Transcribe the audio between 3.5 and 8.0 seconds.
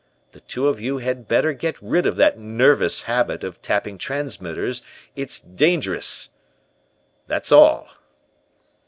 tapping transmitters; it's dangerous. That's all.'